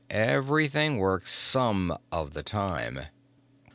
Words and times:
"Everything 0.09 0.97
works 0.97 1.31
some 1.31 1.95
of 2.11 2.33
the 2.33 2.41
time. 2.41 3.01